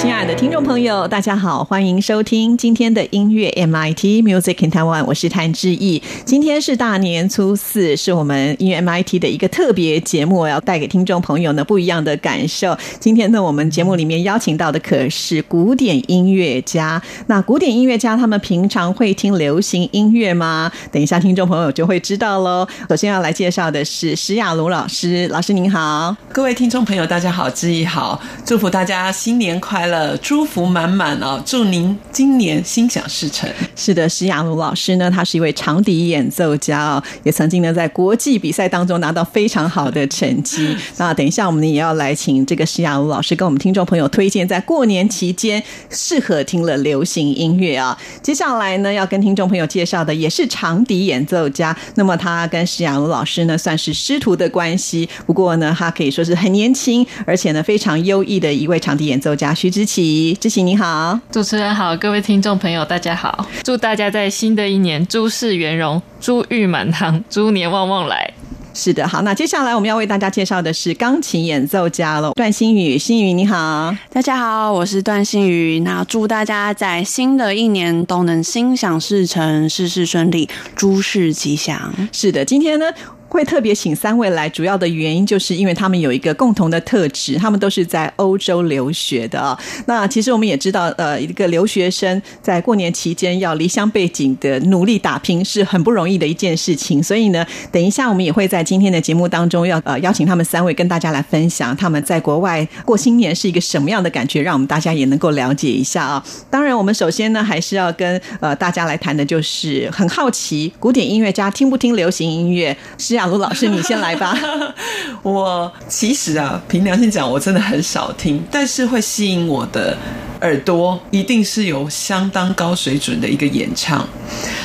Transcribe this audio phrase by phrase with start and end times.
[0.00, 6.02] 亲爱的听众朋友，大家好，欢迎收听今天的音乐 MIT Music in Taiwan，我是谭志毅。
[6.24, 12.74] 今天是大年初四，是我们音乐 MIT 的一个特别节目，要带给听众朋友呢不一样的感受。
[12.98, 17.02] 今天呢，我们节目里面邀请到的可是古典音乐家。
[17.26, 20.72] 那古典音乐家他们平常会听流行音乐吗？
[20.90, 22.66] 等一下听众朋友就会知道喽。
[22.88, 29.89] 首先要来介绍的是施雅茹老师，老师您好，各位听众朋友大家好，志毅好，祝福大家新年快乐。
[29.90, 31.42] 了，祝福满满啊！
[31.44, 33.48] 祝您今年心想事成。
[33.76, 40.74] 是的，施雅茹老师呢，他是一位长笛演奏家哦，也曾经呢在国际比赛当中拿到非常好的成绩。
[40.96, 47.96] 那等一下我们也要来请这个施雅茹老师跟我们听众朋友推荐在过年期间适合听了流行音乐啊。
[48.22, 55.08] 接下来呢要跟听众朋友介绍的也是长笛演奏家，那么他跟施雅茹老师呢算是师徒的关系。
[55.26, 59.90] 不过呢，他可以说是很年轻，而且呢非常优异的一位长笛演奏家，徐之。
[59.90, 68.32] 齐，志琪你好，主持人好，各位听众朋友大家好，祝大家在新的一年诸事圆融，珠玉满堂，猪年旺旺来。
[68.72, 81.92] 是的，好，那接下来我们要为大家介绍的是钢琴演奏家喽，段新宇，新宇你好，大家好，我是段新宇，那祝大家在新的一年都能心想事成，事事顺利，诸事吉祥。
[82.12, 82.86] 是的，今天呢。
[83.30, 89.56] 会特别请三位来，主要的原因就是因为他们有一个共同的特质，他们都是在欧洲留学的啊。
[89.86, 97.00] 那其实我们也知道，呃，一个留学生在过年期间要离乡背景的努力打拼是很不容易的一件事情。
[97.00, 106.24] 所以呢，等一下我们也会在今天的节目当中要呃邀请他们三位跟大家来分享他们在国外过新年是一个什么样的感觉，让我们大家也能够了解一下啊。
[106.50, 113.19] 当然，我们首先呢还是要跟呃大家来谈的就是很好奇，古典音乐家听不听流行音乐是。
[113.20, 114.34] 亚茹老师，你先来吧。
[115.22, 119.94] 我其实啊，凭良心讲，我真的很少听，但是会吸引我的。
[120.40, 124.08] 耳朵一定是有相当高水准的一个演唱，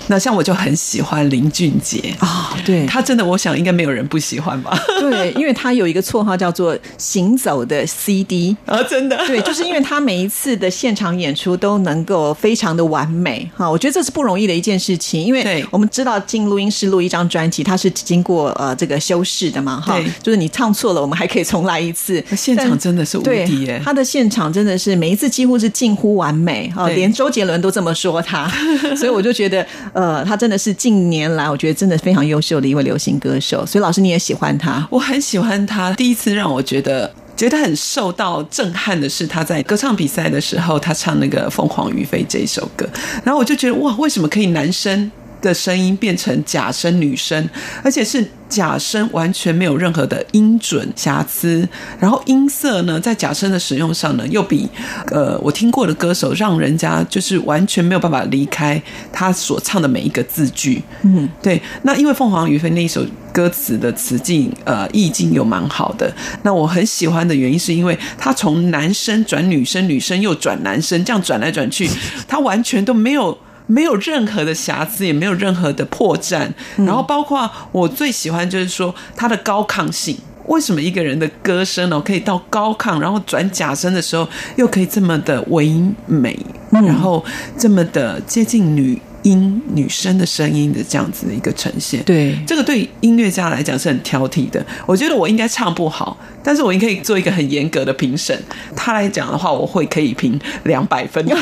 [0.07, 4.77] 那像我就很喜欢林俊杰啊，对他真的，我想应该没有人不喜欢吧？
[4.99, 25.69] 对，因为他有一个绰号叫做“行走的 CD” 啊，真的，对，就是因为他每一次的现场演出都能够非常的完美哈，我觉得这是不容易的一件事情，因为我们知道进录音室录一张专辑，它是经过呃这个修饰的嘛哈，就是你唱错了，我们还可以重来一次，现场真的是无敌耶，他的现场真的是每一次几乎是。
[25.75, 28.49] 近乎完美啊，连周杰伦都这么说他，
[28.95, 29.65] 所以我就觉得，
[29.95, 33.65] 呃，他真的是近年来我觉得真的非常优秀的一位流行歌手。
[33.65, 35.93] 所以老师你也喜欢他，我很喜欢他。
[35.93, 42.85] 第一次让我觉得觉得很受到震撼的是他在歌唱比赛的时候，他唱那个《凤凰于飞》这一首歌，
[43.23, 45.09] 然后我就觉得哇，为什么可以男生？
[45.45, 47.47] 的声音变成假声女声，
[47.83, 51.67] 而且是假声，完全没有任何的音准瑕疵。
[51.99, 54.67] 然后音色呢，在假声的使用上呢，又比
[55.11, 58.81] 呃我听过的歌手，让人家就是完全没有办法离开
[59.13, 60.81] 他所唱的每一个字句。
[61.03, 61.61] 嗯，对。
[61.83, 71.87] 那因为凤凰于飞那一首歌词的词境呃意境又蛮好的，那我很喜欢的原因是因为他从男生转女生，女生又转男生，这样转来转去，
[72.27, 73.37] 他完全都没有。
[73.67, 76.47] 没有任何的瑕疵，也没有任何的破绽。
[76.77, 80.17] 然后，包括我最喜欢就是说他的高亢性。
[80.47, 84.27] 为什么一个人的歌声呢，可以到高亢，然后转假声的时候，
[84.57, 85.73] 又可以这么的唯
[86.05, 86.37] 美，
[86.69, 87.25] 然后
[87.57, 92.03] 这么的接近女音、女生的声音的这样子的一个呈现？
[92.03, 94.63] 对，这个对音乐家来讲是很挑剔的。
[94.85, 98.39] 我觉得我应该唱不好，但是我应该可以做一个很严格的评审。
[98.75, 101.25] 他来讲的话，我会可以评两百分。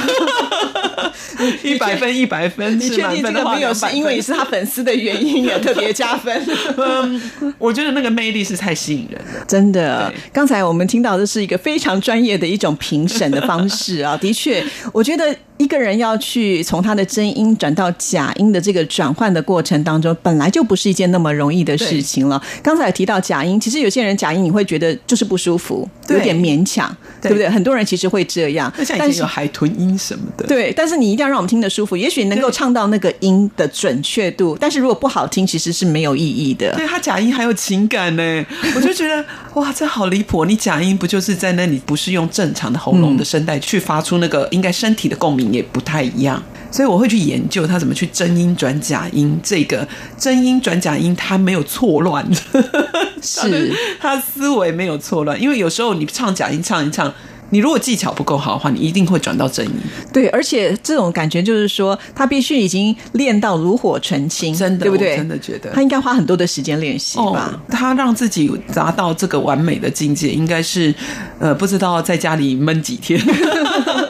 [1.64, 6.46] 一百分，一百分，你确定这个没有是因为你是他粉丝的原因，也特别加分？
[6.78, 7.22] 嗯，
[7.58, 10.12] 我觉得那个魅力是太吸引人了，真的。
[10.32, 22.42] 刚才我们听到的是一个非常专业的一种评审的方式啊，的确，我觉得一个人要去从他的真音转到假音的这个转换的过程当中，本来就不是一件那么容易的事情了。
[22.62, 26.96] 刚才提到假音，其实有些人假音你会觉得就是不舒服，有点勉强。
[27.22, 27.50] 对不对？
[27.50, 36.76] 很多人其实会这样，但是前有海豚音什么的，对，但是你一定要让我们听得舒服，也许能够唱到那个音的准确度，但是如果不好听，其实是没有意义的。
[36.76, 38.46] 对他假音还有情感呢，
[38.76, 39.24] 我就觉得
[39.54, 40.44] 哇，这好离谱！
[40.44, 46.42] 你假音不就是在那里不是用正常的喉咙的声带去发出那个，应该身体的共鸣也不太一样。
[46.72, 49.88] 所以我会去研究他怎么去真音转假音，这个
[50.18, 52.26] 真音转假音他没有错乱，
[53.22, 57.14] 是他思维没有错乱，因为有时候你唱假音唱一唱。
[57.50, 59.72] 你如果技巧不够好的话，你一定会转到真音。
[60.12, 65.16] 对，而且这种感觉就是说，他必须已经练到炉火纯青，真的，对不对？
[65.18, 67.54] 真的觉得他应该花很多的时间练习吧。
[67.54, 70.92] 哦，他让自己达到这个完美的境界，应该是
[71.38, 73.22] 呃，不知道在家里闷几天。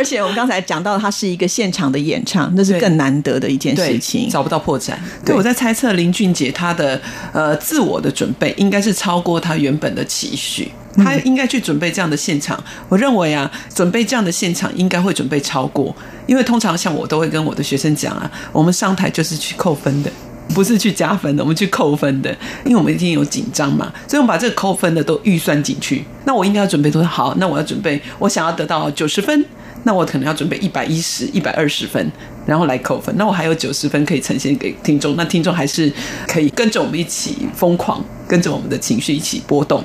[0.00, 4.30] 而且我们刚才讲到，它是一个现场的演唱，那是更难得的一件事情。
[4.30, 4.94] 找不到破绽。
[5.22, 6.98] 对对，我在猜测林俊杰他的
[7.34, 12.58] 呃自我的准备应该是超过他原本的期许，他应该去准备这样的现场。
[12.88, 15.94] 我认为啊，准备这样的现场应该会准备超过，
[16.26, 20.10] 因为通常像我都会跟我的学生讲啊，我们上台就是去扣分的。
[20.52, 22.28] 不是去加分的，我们去扣分的，
[22.64, 26.04] 因为我们一定有紧张嘛，所以我们把这个扣分的都预算进去。
[26.24, 27.08] 那我应该要准备多少？
[27.08, 29.44] 好，那我要准备，我想要得到九十分，
[29.84, 32.10] 那我可能要准备一百一十、一百二十分，
[32.46, 33.14] 然后来扣分。
[33.16, 35.92] 那我还有九十分可以呈现给听众，那听众还是
[36.26, 39.82] 可以跟着我们一起疯狂，跟着我们的情绪一起波动。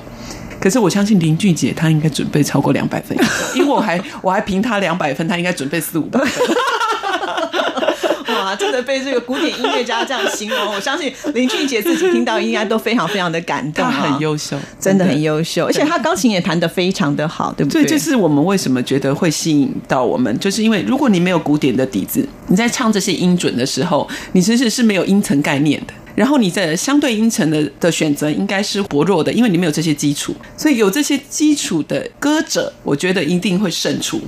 [0.58, 3.16] 可是我相信林俊杰他应该准备超过两百分，
[3.54, 6.56] 因为我还 我还评他两百分，他应该准备四五百分。
[8.46, 17.88] 哇，真的被这个古典音乐家这样形容，我相信林俊杰自己听到应该都非常非常的感动、他啊，很优秀，真的很优秀，而且他钢琴也弹得非常的好，对不对，对？
[17.88, 25.92] 这是我们为什么觉得会吸引到我们，就是因为如果你没有古典的底子，你在唱这些音准的时候，你其实是没有音程概念的。
[26.14, 34.22] 然后你在相对音程的的选择应该是薄弱的，因为你没有这些基础，所以有这些基础的歌者，我觉得一定会胜出。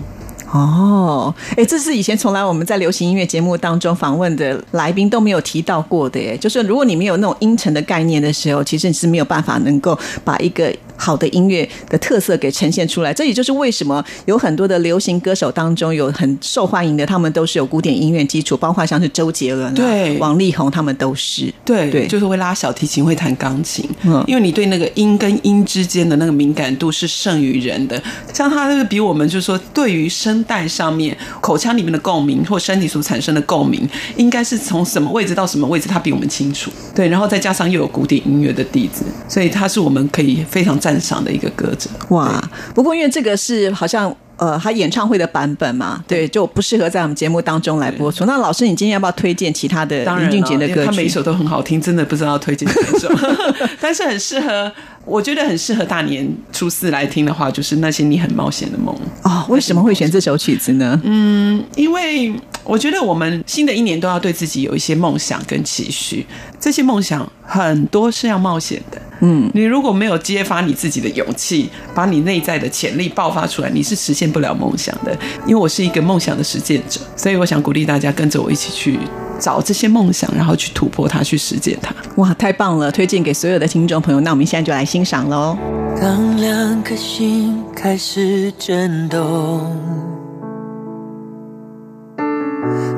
[0.50, 6.39] 哦，哎，这是以前从来我们在流行音乐节目当中访问的来宾都没有提到过的，耶。
[6.39, 13.15] 就是如果你没有那种音程的概念的时候，其实你是没有办法能够把一个好的音乐的特色给呈现出来。
[13.15, 21.53] 这也就是为什么有很多的流行歌手当中有很受欢迎的，他们都是有古典音乐基础，包括像是周杰伦、啊、对王力宏，他们都是。
[21.65, 28.03] 对对就是会拉小提琴，会弹钢琴，嗯因为你对那个音跟音之间的那个敏感度是胜于人的。
[28.35, 36.71] 像他就是比我们，就是说对于声带上面、口腔里面的共鸣或身体所产生的共鸣，应该是从什么位置到什么位置，他比我们清楚。
[36.95, 41.90] 对，然后再加上又有古典音乐的底子，所以他是我们可以非常赞赏的一个歌者。
[42.08, 42.43] 哇！
[42.75, 48.25] 不过因为这个是好像呃他演唱会的版本嘛，对，就不适合在我们节目当中来播出。
[48.25, 50.87] 那老师，你今天要不要推荐其他的林俊杰的歌曲？
[50.87, 53.08] 他每一首都很好听，真的不知道推荐哪一首，
[53.79, 54.73] 但是很适合，
[55.08, 58.94] 我觉得很适合大年初四来听的话，就是那些你很冒险的梦。
[59.22, 61.00] 哦，为什么会选这首曲子呢？
[61.02, 62.32] 嗯，因为
[62.62, 66.26] 我觉得我们新的一年都要对自己有一些梦想跟期许，
[66.60, 69.00] 这些梦想很多是要冒险的。
[69.20, 75.16] 嗯，你如果没有揭发你自己的勇气，把你内在的潜力爆发出来，你是实现不了梦想的。
[75.46, 78.99] 因为我是一个梦想的实践者，所以我想鼓励大家跟着我一起去
[79.38, 81.94] 找这些梦想，然后去突破它，去实践它。
[82.17, 82.90] 哇，太棒了！
[82.90, 84.20] 推荐给所有的听众朋友。
[84.20, 85.56] 那我们现在就来欣赏喽。
[86.00, 89.76] 当两颗心开始震动，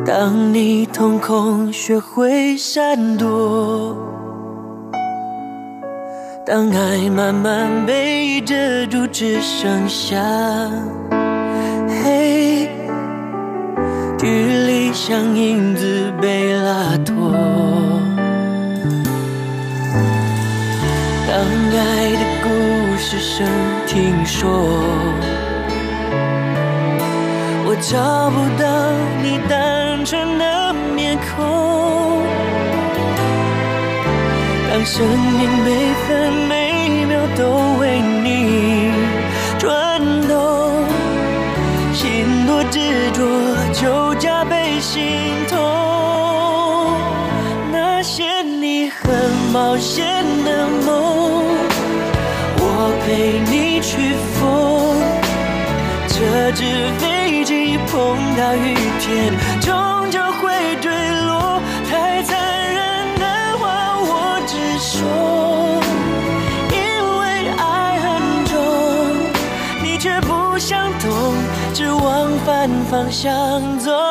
[0.05, 3.97] 当你瞳孔学会闪躲，
[6.47, 8.55] 当爱慢慢被遮
[8.87, 10.17] 住，只剩下
[14.21, 17.33] 距离像影子被拉脱。
[21.27, 21.39] 当
[21.73, 22.49] 爱的故
[22.99, 23.49] 事声
[23.87, 24.51] 听说，
[27.65, 32.23] 我找不到你单纯的面孔。
[34.71, 37.41] 当生命每分每秒都
[37.81, 38.93] 为你
[39.59, 39.99] 转
[40.29, 40.85] 动，
[41.95, 43.25] 心多执着
[43.73, 45.03] 就加倍心
[45.49, 45.59] 痛。
[47.73, 51.45] 那些你很冒险的梦，
[52.59, 54.41] 我陪你去疯。
[56.09, 56.65] 这只
[56.99, 59.33] 飞机碰到雨天，
[73.01, 74.10] 方向走。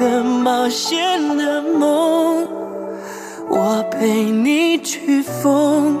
[0.00, 2.46] 你很冒险的梦，
[3.48, 5.98] 我陪你去疯。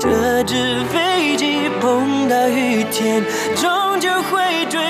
[0.00, 3.22] 折纸飞机碰到雨天，
[3.54, 4.80] 终究会坠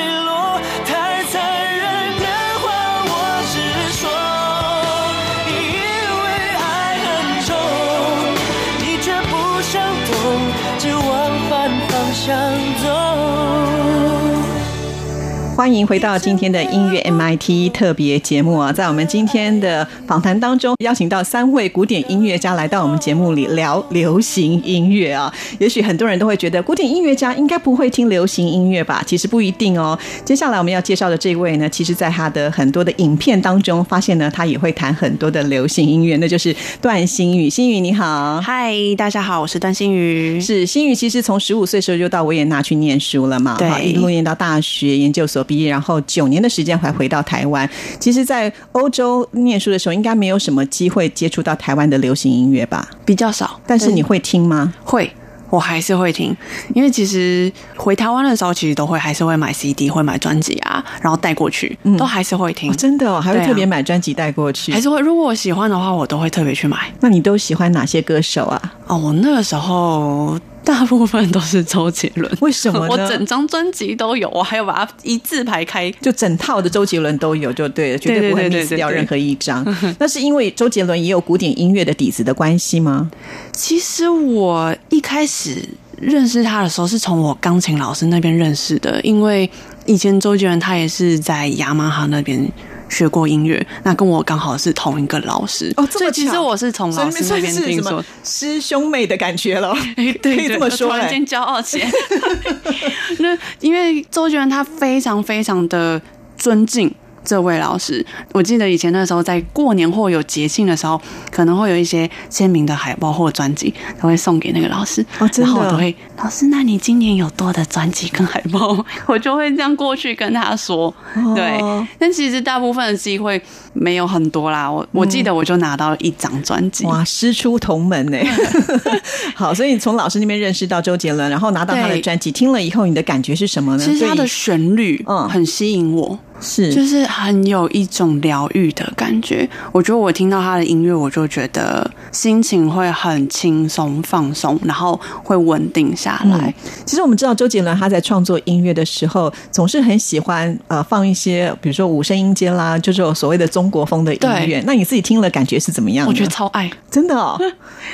[15.58, 18.72] 欢迎回到今天的音乐 MIT 特别节目啊！
[18.72, 25.34] 在我们今天的访谈当中，邀请到三位古典音乐家来到我们节目里聊流行音乐啊。
[25.58, 29.02] 也许很多人都会觉得古典音乐家应该不会听流行音乐吧？
[29.04, 29.98] 其实不一定哦。
[30.24, 37.50] 接下来我们要介绍的这位呢，其实在他的很多的影片当中，发现呢他也会弹很多的流行音乐，那就是段新宇。
[37.50, 40.40] 新宇你好，嗨，大家好，我是段新宇。
[40.40, 47.68] 是新宇，其实从十五岁时候就到维也纳去念书了嘛，对哈一路念到大学研究所毕业，然后九年的时间才回到台湾。
[47.98, 52.86] 其实，在欧洲念书的时候，应该没有什么机会接触到台湾的流行音乐吧？
[53.06, 54.74] 比较少，但是你会听吗？
[54.84, 55.10] 会，
[55.48, 56.36] 我还是会听，
[56.74, 64.72] 因为其实回台湾的时候，其实都会还是会买 CD，会买专辑啊，然后带过去，都还是会听，哦，真的哦，还会特别买专辑带过去。
[64.72, 65.00] 还是会。
[65.00, 66.92] 如果我喜欢的话，我都会特别去买。
[67.00, 68.74] 那你都喜欢哪些歌手啊？
[68.86, 70.38] 哦，我那个时候
[70.68, 75.90] 大部分都是周杰伦，为什么 我整张专辑都有，我还要把它一字排开。
[75.92, 79.64] 就整套的周杰伦都有，就对了，绝对不会 miss 掉任何一张。
[79.98, 83.10] 那是因为周杰伦也有古典音乐的底子的关系吗？
[83.50, 85.66] 其实我一开始
[85.98, 89.50] 认识他的时候，是从我钢琴老师那边认识的，因为
[89.86, 92.46] 以前周杰伦他也是在雅马哈那边。
[92.88, 99.72] 学过音乐，那跟我刚好是同一个老师哦这以其实我是从老师那边听说，师兄妹的感觉了？
[99.96, 101.90] 哎，对，可以这么说哎突然间骄傲起来。
[103.20, 106.00] 那因为周杰伦他非常非常的
[106.36, 106.92] 尊敬。
[107.24, 115.04] 这位老师，我记得以前那时候在过年或有节庆的时候，可能会有一些签名的海报或专辑，都会送给那个老师。
[115.18, 118.84] 哦真的然后我都会，老师，那你今年有多的专辑跟海报？
[119.06, 120.94] 我就会这样过去跟他说。
[121.14, 123.40] 哦对，但其实大部分的机会
[123.72, 124.70] 没有很多啦。
[124.70, 126.84] 我我记得我就拿到一张专辑。
[126.86, 128.18] 哇，师出同门呢！
[129.34, 133.84] 好，所以你从老师那边认识到周杰伦，然后拿到他的专辑，听了以后，你的感觉是什么呢？
[133.84, 139.48] 其实他的旋律嗯很吸引我，是就是很有一种疗愈的感觉。
[139.72, 146.54] 我觉得我听到他的音乐，我就觉得心情会很轻松放松，然后会稳定下来。
[146.84, 154.62] 其实我们知道周杰伦他在创作音乐的时候，总是很喜欢呃放一些，比如说五声音阶啦，就是有所谓的中国风的音乐。
[154.66, 156.08] 那你自己听了感觉是怎么样呢？
[156.08, 157.36] 我觉得超爱，真的哦，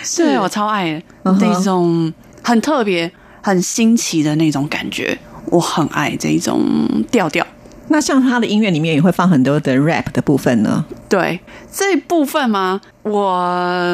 [0.03, 3.11] 是对我超爱那种很特别、
[3.41, 6.63] 很新奇的那种感觉，我很爱这种
[7.11, 7.47] 调调。
[7.95, 10.85] 那像他的音乐里面也会放很多的 rap 的部分呢。
[11.09, 11.39] 对
[11.73, 12.81] 这部分吗？
[13.03, 13.39] 我、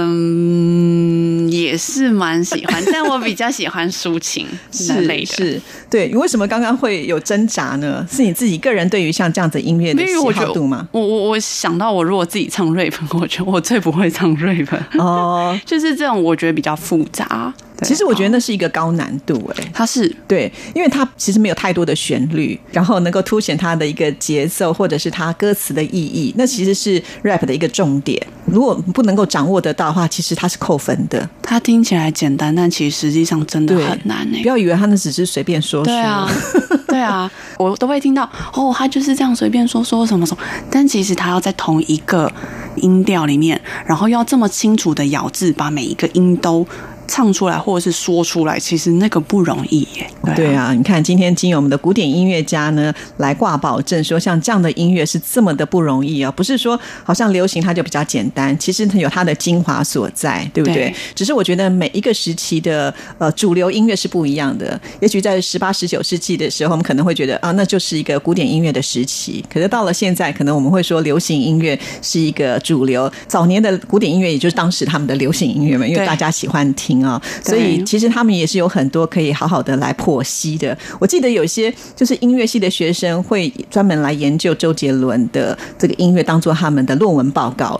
[0.07, 5.61] 嗯、也是蛮喜欢，但我比较喜欢抒情是类的。
[5.91, 8.07] 对你为什么刚刚会有挣扎呢？
[8.09, 10.89] 是你自己个人对于像这样子音乐的喜好度吗？
[10.93, 17.53] 我我我想到，我如果自己唱 rap，我觉得我最不会唱 rap，哦， 就是这种我觉得比较复杂。
[17.77, 28.21] 对其实我觉得那是一个高难度哎、它是对，因为它其实没有太多的旋律，然后能够凸显它的一个节奏，或者是它歌词的意义，那其实是 rap 的一个重点。
[28.47, 31.29] 如果不能够掌握得到的话，其实它是扣分的。
[31.43, 35.87] 它听起来简单，但其实实际上真的很难欸、不要以为他那只是随便说说。
[35.87, 36.29] 对啊，
[36.89, 42.31] 对啊， 我都会听到哦，他就是这样随便说说什么什么，但其实他要在同一个
[42.77, 46.67] 音调里面，然后要这么清楚的咬字，把每一个音都
[47.11, 50.09] 唱出来或者是说出来，其实那个不容易耶。
[50.37, 60.75] 对啊，你看今天经由我们的古典音乐家呢来挂保证，说像这样的音乐是这么的不容易啊，不是说好像流行它就比较简单，其实它有它的精华所在，对不对？
[60.91, 80.77] 对只是我觉得每一个时期的呃主流音乐是不一样的，也许在十八、十九世纪的时候，我们可能会觉得啊，那就是一个古典音乐的时期，可是到了现在，可能我们会说流行音乐是一个主流，早年的古典音乐也就是当时他们的流行音乐嘛，因为大家喜欢听啊，所以其实他们也是有很多可以好好的来剖析的。
[80.99, 87.79] 我记得有一些就是音乐系的学生会专门来研究周杰伦的这个音乐，当做他们的论文报告。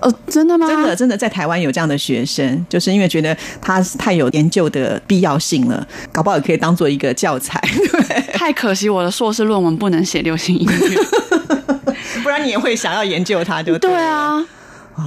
[0.00, 0.66] 呃，真的吗？
[0.66, 7.60] 真的，真的在台湾有这样的学生，就是因为觉得他太有研究的必要性了，搞不好也可以当做一个教材，
[8.08, 10.98] 对，太可惜，我的硕士论文不能写流行音乐。
[12.24, 13.98] 不然你也会想要研究它，就对了。
[13.98, 14.46] 啊。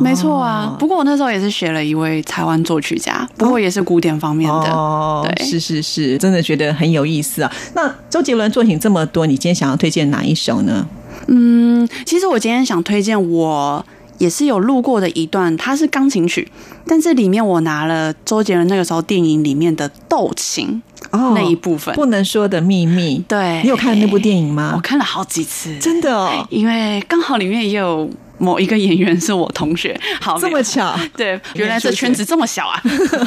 [0.01, 4.71] 没错啊，不过我那时候也是学了一位台湾作曲家，不过也是古典方面的。
[4.71, 7.51] 哦，对是是是，真的觉得很有意思啊。
[7.75, 10.87] 那周杰伦作品这么多，你今天想要推荐哪一首呢？
[11.27, 13.85] 嗯，其实我今天想推荐我
[14.17, 16.51] 也是有录过的一段，它是钢琴曲，
[16.87, 21.93] 但是里面我拿了周杰伦那个时候电影里面的斗琴哦那一部分。
[21.95, 23.23] 不能说的秘密。
[23.27, 24.81] 对，你有看那部电影吗我？
[24.81, 30.97] 看了好几次，真的哦，因为刚好里面也有某一个演员是我同学， 好这么巧。
[31.15, 32.81] 对，原来这圈子这么小啊！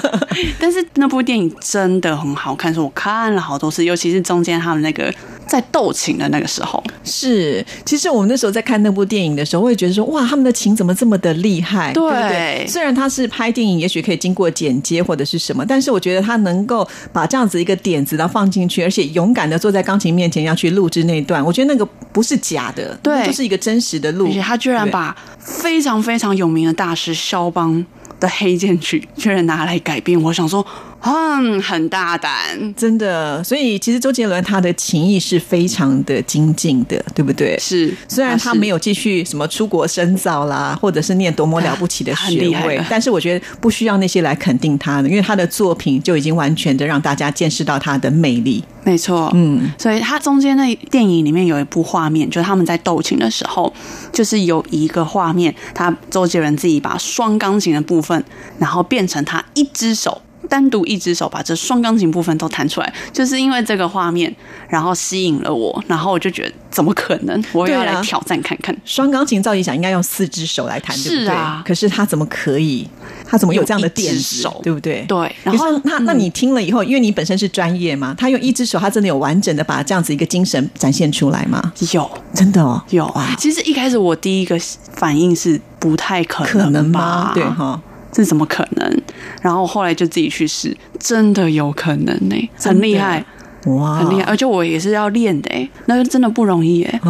[0.60, 5.12] 但是那部电影真的很好看，是我看了好多次，尤其是中间他们那个
[5.48, 12.66] 在斗琴的那个时候，是，其实我们那时候在看那部电影的时候，我也觉得说，哇，他们的琴怎么这么的厉害，对？
[12.68, 24.26] 虽然他是拍电影，也许可以经过剪接或者是什么，但是我觉得他能够把这样子一个点子然后放进去，而且勇敢的坐在钢琴面前要去录制那一段，我觉得那个不是假的，对就是一个真实的录。
[24.26, 27.84] 而且他居然把非常非常有名的大师肖邦
[28.20, 30.64] 的黑键曲居然拿来改编，我想说，
[31.00, 32.74] 嗯，很大胆。
[32.74, 37.56] 真的，所以其实周杰伦他的情谊是非常的精进的，对不对？
[37.58, 48.64] 是，虽然他没有继续什么出国深造啦，或者是念多么了不起的很学位但是我觉得不需要那些来肯定他的，因为他的作品就已经完全的让大家见识到他的魅力。
[48.82, 53.72] 没错，嗯，所以他中间那电影里面有一部画面，就是他们在斗琴的时候，
[54.12, 58.24] 就是有一个画面，他周杰伦自己把双钢琴的部分，
[58.58, 60.20] 然后变成他一只手。
[60.48, 64.34] 单独一只手把这双钢琴部分都弹出来，就是因为这个画面，
[64.68, 67.44] 然后吸引了我，然后我就觉得怎么可能？
[67.52, 68.76] 我也要来挑战看看。
[68.84, 71.34] 双钢琴照理讲应该用四只手来弹，对不对？
[71.64, 72.88] 可是他怎么可以？
[73.30, 75.04] 他怎么有这样的电手对不对？
[75.06, 81.72] 对然后那那嗯你听了以后，因为你本身是专业嘛，他用一只手，他真的有完整的把这样子一个精神展现出来吗？
[81.92, 84.58] 有真的哦，有啊，其实一开始我第一个
[84.94, 87.32] 反应是不太可能可能吧吗？
[87.34, 87.78] 对哈。
[88.10, 89.02] 这怎么可能？
[89.42, 93.24] 然后后来就自己去试，真的有可能呢、很厉害，
[93.66, 97.00] 哇，很厉害，而且我也是要练的哎、那个真的不容易哎、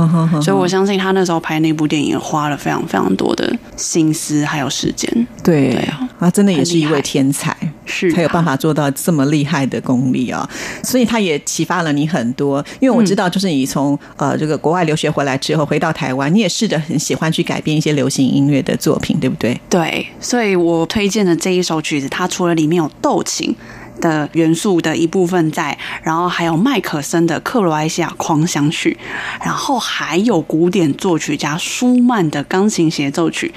[0.43, 6.09] 所以我相信他那时候拍那部电影花了非常非常多的心思还有时间，对对啊。
[6.19, 7.57] 他真的也是一位天才，
[7.89, 10.49] 是才有办法做到这么厉害的功力啊！
[10.85, 12.65] 所以他也启发了你很多。
[12.79, 19.59] 因为我知道，就是你从、呃这个国外留学回来之后，回到台湾，你也试着很喜欢去改编一些流行音乐的作品，对不对？
[19.69, 23.57] 对，所以我推荐的这一首曲子，它除了里面有斗琴。
[24.01, 28.97] 的元素的一部分在，然后还有麦克森的克罗埃西亚狂想曲，
[29.41, 33.53] 然后还有古典作曲家舒曼的钢琴协奏曲，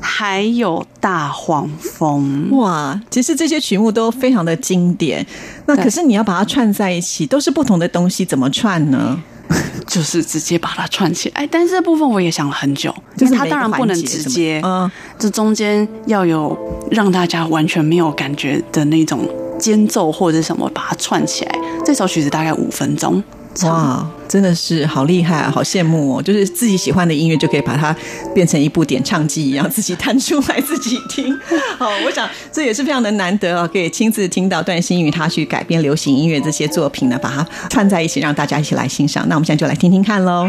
[0.00, 2.50] 还有大黄蜂。
[2.52, 5.26] 哇，其实这些曲目都非常的经典。
[5.66, 9.22] 那可是你要把它串在一起，都是不同的东西，怎么串呢？
[9.86, 11.42] 就是直接把它串起来。
[11.42, 16.56] 哎，但是这部分我也想了很久，就是它当然不能直接，嗯，这中间要有
[16.90, 19.28] 让大家完全没有感觉的那种
[19.58, 21.58] 间奏或者什么，把它串起来。
[21.84, 23.22] 这首曲子大概五分钟。
[23.62, 26.22] 哇，真的是好厉害啊，好羡慕哦！
[26.22, 27.94] 就是自己喜欢的音乐，就可以把它
[28.34, 31.34] 变成一部点唱机一样，自己弹出来自己听。
[31.78, 39.26] 好，我想这也是非常的难得啊，可以亲自听到段新宇他去改编流行音乐这些作品呢，把它串在一起，让大家一起来欣赏。
[39.28, 40.46] 那我们现在就来听听看喽。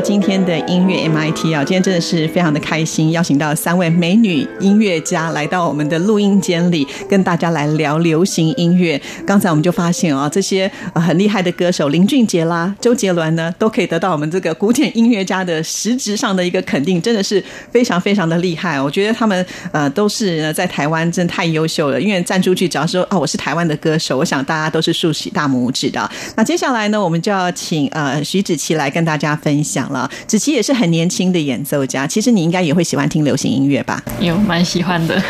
[0.00, 1.62] 今天的音乐 MIT 啊！
[1.62, 9.00] 今天真的是非常的开心，邀请到三位美女音乐家来到我们的录音间里，跟大家来聊流行音乐。
[9.26, 18.80] 刚才我们就发现啊，这些很厉害的歌手林俊杰啦、周杰伦呢，都可以得到我们这个古典音乐家的实质上的一个肯定，真的是非常非常的厉害。
[18.80, 26.10] 我觉得他们呃都是在台湾真的太优秀了，因为站出去只要说哦我是台湾的歌手，我想大家都是竖起大拇指的。
[26.36, 30.10] 那接下来呢，我们就要请呃徐子淇来跟大家分享了。
[30.26, 34.02] 子琪也是很年轻的演奏家，其实你应该也会喜欢听流行音乐吧？
[34.20, 35.22] 有蛮喜欢的。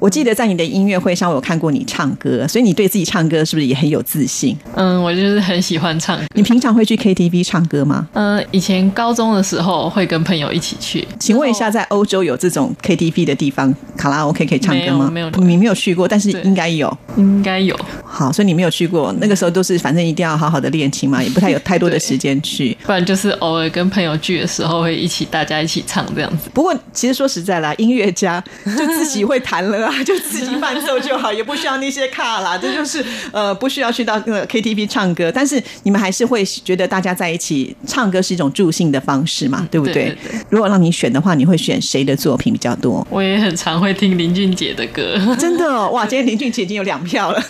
[0.00, 4.56] 我记得在你的音乐会上，我有看过你唱歌，所以你对自己唱歌是不是也很有自信？
[4.74, 6.24] 嗯，我就是很喜欢唱歌。
[6.34, 8.08] 你平常会去 KTV 唱歌吗？
[8.14, 11.06] 嗯，以前高中的时候会跟朋友一起去。
[11.18, 15.10] 请问一下，在欧洲有这种 KTV 的地方，卡拉 OK 可以唱歌吗？
[15.12, 17.78] 没有，没有，你没有去过，但是应该有，应该有。
[18.02, 26.48] 好，所以你没有去过，那个时候都是反正一定要好好的练琴嘛，也不太 有太多的时间去，不然就是偶尔跟朋友聚的时候会一起大家一起唱这样子。
[26.54, 39.94] 不过其实说实在啦，音乐家就自己会弹了啊， 就自己伴奏就好，也不需要那些卡啦，这就是呃不需要去到那个 KTV 唱歌，但是你们还是会觉得大家在一起唱歌是一种助兴的方式嘛，对不对？
[39.94, 43.06] 对对如果让你选的话，你会选谁的作品比较多？
[43.10, 46.06] 我也很常会听林俊杰的歌，真的哦哇！
[46.06, 47.42] 今天林俊杰已经有两票了，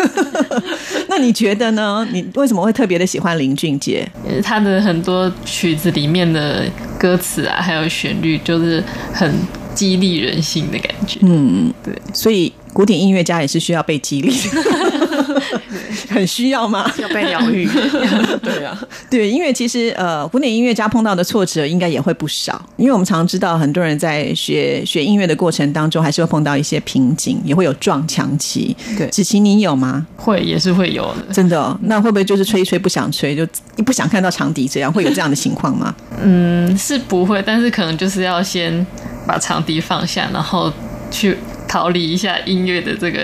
[1.09, 2.07] 那你觉得呢？
[2.12, 4.07] 你为什么会特别的喜欢林俊杰？
[4.42, 6.64] 他的很多曲子里面的
[6.98, 9.33] 歌词啊，还有旋律，就是很
[9.81, 11.19] 激励人心的感觉。
[11.23, 15.00] 嗯，对，所以古典音乐家也是需要被激励的，
[16.11, 16.90] 很需要吗？
[16.99, 17.69] 要被疗愈。
[18.43, 18.79] 对啊，
[19.11, 28.77] 对，因为其实呃，古典音乐家碰到的挫折应该也会不少，因为我们常知道很多人在学学音乐的过程当中，还是会碰到一些瓶颈，也会有撞墙期。
[28.97, 30.07] 对子琪你有吗？
[30.16, 31.33] 会也是会有的。
[31.33, 33.47] 真的哦、那会不会就是吹一吹不想吹，就
[33.85, 35.95] 不想看到长笛这样，会有这样的情况吗？
[36.23, 38.85] 嗯，是不会，但是可能就是要先
[39.27, 40.73] 把长笛放下，然后
[41.11, 41.37] 去
[41.70, 43.20] 逃离一下音乐的这个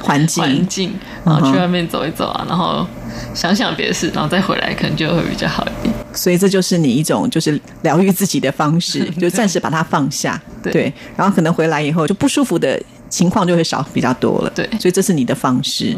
[0.00, 2.86] 环境环境，然后去外面走一走啊，然后
[3.34, 5.92] 想想别的事，然后再回来，可能就会比较好一点。
[6.14, 15.96] 所以这就是你一种就是疗愈自己的方式， 就暂时把它放下，对然后可能回来以后就不舒服的情况就会少比较多了，对所以这是你的方式。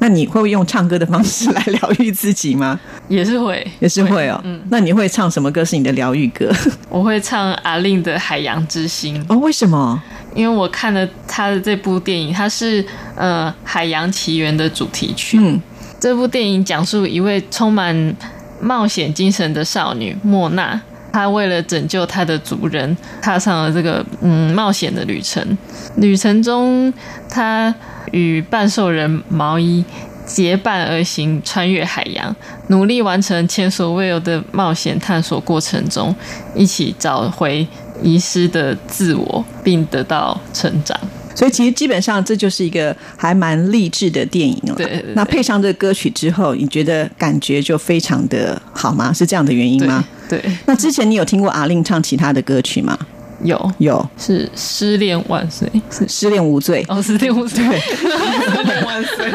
[0.00, 2.78] 那你会不会用唱歌的方式来疗愈自己吗？
[3.08, 4.40] 也是会，也是会哦。
[4.42, 6.52] 嗯，那你会唱什么歌是你的疗愈歌？
[6.90, 10.02] 我会唱阿令的《海洋之心》，哦，为什么？
[10.34, 15.38] 因为我看了他的这部电影，它是呃《海洋奇缘》的主题曲。
[15.38, 15.60] 嗯，
[16.00, 18.14] 这部电影讲述一位充满
[18.60, 20.80] 冒险精神的少女莫娜，
[21.12, 25.58] 她为了拯救她的族人，踏上了这个嗯冒险的旅程。
[25.96, 26.92] 旅程中，
[27.28, 27.74] 她
[28.12, 29.84] 与半兽人毛衣
[30.24, 32.34] 结伴而行，穿越海洋，
[32.68, 36.14] 努力完成前所未有的冒险探索过程中，
[36.54, 37.66] 一起找回
[38.02, 40.98] 遗失的自我，并得到成长。
[41.34, 44.74] 所以其实基本上这就是一个还蛮励志的电影了。
[44.74, 49.10] 对对对那配上这个歌曲之后，你觉得感觉就非常的好吗？
[49.12, 50.04] 是这样的原因对吗？
[50.28, 52.98] 对，那之前你有听过阿令唱其他的歌曲吗？
[53.42, 56.84] 有有，是失恋万岁，是失恋无罪。
[56.86, 57.64] 哦，失恋无罪，
[58.86, 59.32] 万岁！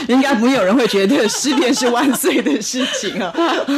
[0.08, 3.32] 应该不会有人会觉得失恋是万岁的事情啊。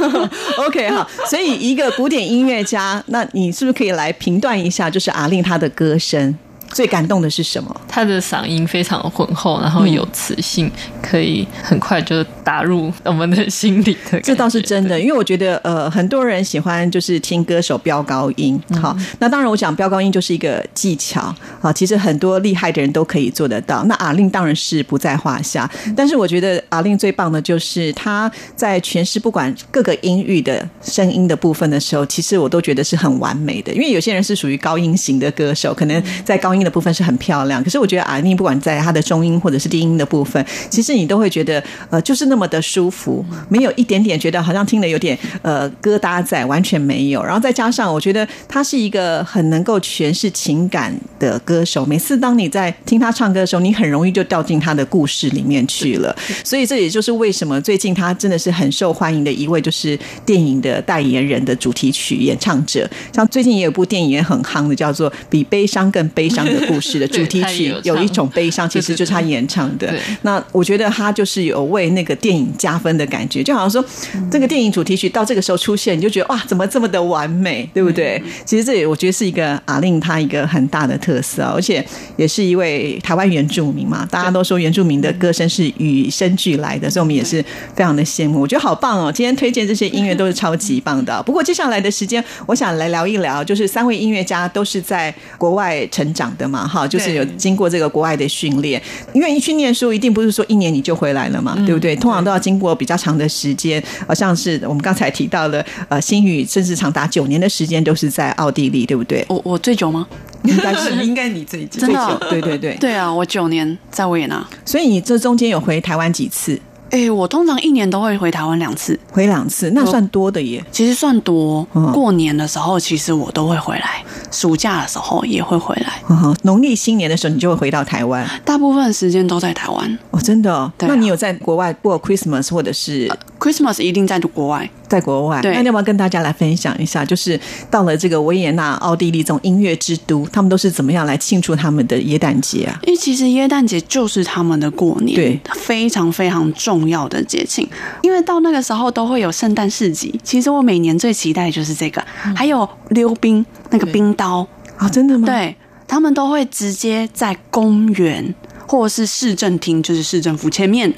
[0.58, 6.36] OK，哈，所以一个古典音乐家，那你是不是可以来评断一下，就是阿令他的歌声
[6.72, 7.74] 最感动的是什么？
[7.88, 10.70] 他的嗓音非常浑厚，然后有磁性，
[11.02, 14.20] 可以很快就打入我们的心里的。
[14.20, 18.60] 这倒是真的，因为我觉得呃，很多人喜欢就是听歌手飙高音。
[18.80, 23.84] 好，那当然我讲飙高音就是一个技巧啊，其实很多厉害的人都可以做得到。
[23.84, 33.72] 那阿令当然是不在话下，但是我觉得阿令最棒的就是他在诠释不管各个音域的声音的部分的时候，其实我都觉得是很完美的。
[33.72, 47.22] 因为有些人是属于高音型的歌手，可能在高音的部分是很漂亮，可是我觉得阿令不管在他的中音或者是低音的部分，其实你都会觉得呃，就是那么的舒服，没有一点点觉得好像听了有点呃疙瘩在，完全没有。
[47.22, 56.14] 然后再加上我觉得他是一个很能够诠释情感的歌手，每次当你在听他唱歌的时候，你很容易就掉进他的故事里面去了。
[56.44, 62.88] 所以这也就是为什么最近他真的是很受欢迎的一位，就是电影的代言人的主题曲演唱者。
[63.12, 70.00] 像最近也有部电影也很夯的，叫做《比悲伤更悲伤的故事 》的主题曲有一种悲伤，其实就是他演唱的对。
[70.22, 73.84] 那我觉得他就是有为那个电影加分的感觉，就好像说
[74.30, 78.22] 这个电影主题曲到这个时候出现，你就觉得哇，怎么这么的完美，对不对？
[78.44, 81.84] 其实这也我觉得是一个阿令他一个很大的特色啊，而且
[82.16, 88.40] 也是一位台湾原住民嘛，大家都说原住民的歌声是与生俱来的，所以我们也是非常的羡慕。
[88.40, 89.12] 我觉得好棒哦！
[89.12, 91.22] 今天推荐这些音乐都是超级棒的。
[91.22, 98.80] 不过接下来的时间，我想来聊一聊，就是三位音乐家都是在国外成长的嘛，哈，就是有经过这个国外的训练。
[99.12, 101.94] 因为一去念书，一定不是说一年你就回来了嘛，对不对？
[101.96, 109.24] 通常都要经过比较长的时间，好像是我们刚才提到的，呃，新宇甚至长达九年的时间都是在奥地利，对不对？
[109.28, 110.06] 我我最久吗？
[110.44, 112.76] 应该是 应该你最近真的哦最久对对对。
[112.78, 114.44] 对啊，我九年在维也纳。
[114.64, 116.60] 所以你这中间有回台湾几次？
[116.92, 120.62] 哎，我通常一年都会回台湾两次，回两次，那算多的耶。
[120.70, 121.90] 其实算多嗯。
[121.90, 129.98] 过年的时候，其实我都会回来，暑假的时候也会回来，嗯农历新年的时候，你就会回到台湾大部分时间都在台湾。
[130.10, 130.70] 哦，真的、哦。
[130.76, 135.40] 对啊那你有在国外过 Christmas 或者是 Christmas 一定在国外，在国外？
[135.42, 142.78] 那你要不要跟大家来分享一下，就是到了这个维也纳、奥地利这种音乐之都，他们都是怎么样来庆祝他们的耶诞节啊？
[142.82, 147.66] 因为其实耶诞节就是他们的过年，对，非常非常重要的节庆。
[148.02, 152.04] 因为到那个时候都会有圣诞市集，其实我每年最期待的就是这个，
[152.36, 155.56] 还有溜冰那个冰刀，啊，真的吗？，对
[155.88, 158.34] 他们都会直接在公园
[158.68, 160.92] 或者是市政厅，就是市政府前面，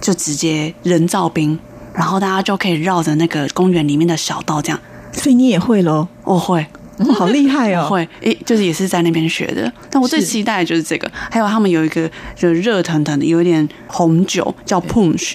[0.00, 1.56] 就直接人造冰，
[1.94, 4.80] 然后大家就可以绕着那个公园里面的小道这样。
[5.12, 6.08] 所以你也会喽？
[6.24, 6.66] 我会，
[6.98, 7.86] 哦好厉害哦！
[7.90, 9.70] 会，诶，就是也是在那边学的。
[9.90, 15.34] 但我最期待的就是这个，还有他们有一个就热腾腾的，有一点红酒叫 punch，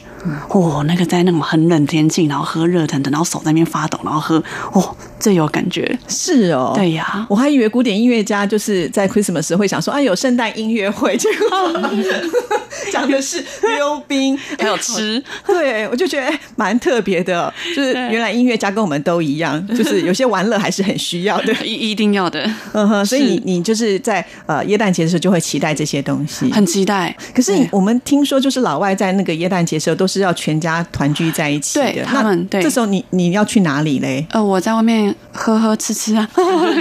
[0.50, 5.98] 哦，那个在那种很冷天气，然后喝热腾腾，然后手在那边发抖，然后喝，哦，最有感觉。
[6.08, 11.82] 是哦，对呀我还以为古典音乐家就是在 Christmas 会想说，啊，有圣诞音乐会，结果
[12.92, 21.54] 讲的是溜冰， 还有吃，对，我就觉得哎蛮特别的，就是原来音乐家跟我们都一样，就是有些玩乐还是很需要的。
[21.66, 26.52] 一一定要的，嗯哼，所以你你就是在呃耶诞节的时候就会期待这些东西。
[26.52, 27.16] 很期待。
[27.34, 31.92] 可是我们听说，就是老外在那个耶诞节的时候，都是要全家团聚在一起的。
[31.92, 34.26] 对他们那对这时候你你要去哪里嘞？
[34.32, 36.28] 呃，我在外面喝喝吃吃啊。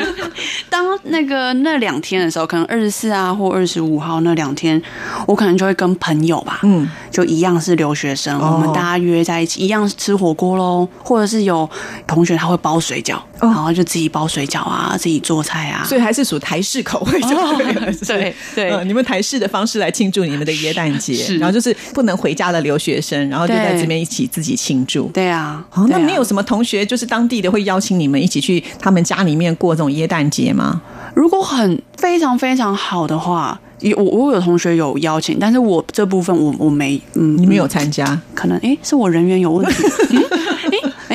[0.69, 4.81] 当那个那两天的时候，可能二十四啊或二十五号那两天，
[5.27, 11.69] 我可能就会跟朋友吧，嗯，就一样是留学生，哦我们大家约在一起，一样吃火锅喽，或者是有
[12.07, 15.85] 同学他会包水饺，然后就自己包水饺啊，自己做菜啊。
[15.85, 17.93] 所以还是属台式口味就 对了。
[17.93, 25.09] 是对对呃你们台式的方式来庆祝你们的耶诞节，然后就是不能回家的留学生，然后就在对这边一起自己庆祝。
[25.09, 30.81] 对啊，哦，那你有什么同学就是当地的会邀请你们一起去他们家里面过这种耶诞节吗？
[31.15, 38.19] 如果很非常非常好的话，有我我有同学有邀请，但是我这部分我我没，嗯，你们有参加？
[38.35, 39.75] 可能诶，是我人缘有问题，
[40.11, 40.25] 嗯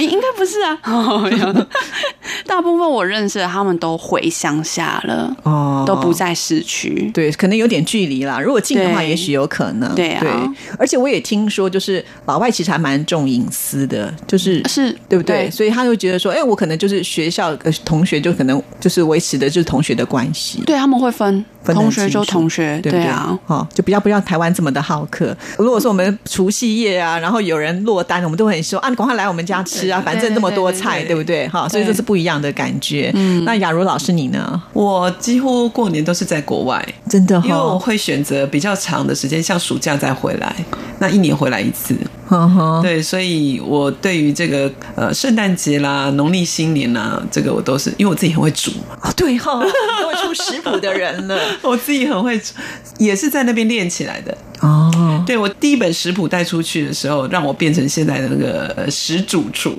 [0.06, 0.78] 应该不是啊。
[2.44, 7.10] 哦 大部分我认识的他们都回乡下了，哦都不在市区。
[7.14, 8.40] 对，可能有点距离啦。
[8.40, 9.94] 如果近的话，也许有可能。
[9.96, 15.46] 对啊而且我也听说，就是老外其实还蛮重隐私的，就是是对不对？
[15.48, 20.62] 对所以他就觉得说，哎，我可能就是学校呃同学，就可能就是维持的就是同学的关系。
[20.66, 25.36] 对，他们会分，分同学就同学，对不对啊，哦，就比较不像台湾这么的好客。
[25.58, 31.48] 如果说我们除夕夜啊，然后有人落单，我们都很说啊，你赶快来我们家吃啊，反正这么多菜，对不对？
[31.48, 33.12] 哈，所以这是不一样的感觉。
[33.14, 34.62] 嗯，那雅茹老师你呢？
[34.74, 40.56] 我几乎过年都是在国外，真的因为我哈，会选择比较长的时间，像暑假再回来，
[41.00, 41.96] 那一年回来一次。
[42.28, 49.70] 呵呵，对，所以我对于这个呃圣诞节啦、农历新年啦，这个我都是因为我自己很会煮嘛，哦对哈，你
[50.02, 52.54] 都会出食谱的人了 我自己很会煮，
[53.00, 54.38] 也是在那边练起来的。
[54.62, 54.90] 哦。
[55.28, 59.76] 对我第一本食谱带出去的时候，让我变成现在的那个呃食主厨。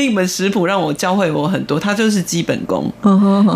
[0.00, 2.90] 第一本食谱让我教会我很多，它就是基本功。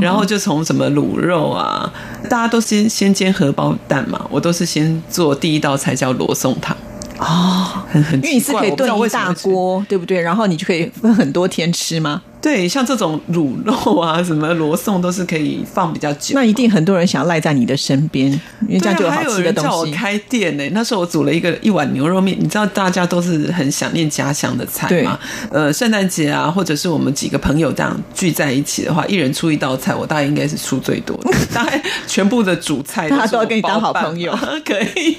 [0.02, 1.90] 然后就从什么卤肉啊，
[2.28, 6.76] 大家都先先煎荷包蛋嘛，我都是先做第一道菜叫罗宋汤，
[7.18, 10.20] 哦，很很因为你是可以炖一大锅，对不对？
[10.20, 12.20] 然后你就可以分很多天吃吗？
[12.44, 16.34] 对，像这种卤肉啊，什么罗宋都是可以放比较久。
[16.34, 18.30] 那一定很多人想要赖在你的身边，
[18.68, 19.70] 因为这样就有好吃的东西。
[19.70, 25.18] 我开店呢、那时候我煮了一个一碗牛肉面，你知道大家都是很想念家乡的菜嘛？
[25.50, 35.16] 呃，圣诞节啊，或者是我们几个朋友这样聚在一起的话，一人出一道菜，我大概应该是出最多的， 大概全部的主菜大家都要跟你当好朋友可以，